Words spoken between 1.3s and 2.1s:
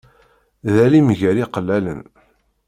iqellalen.